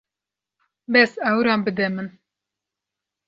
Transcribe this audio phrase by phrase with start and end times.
[0.95, 2.07] Bes awiran bide min.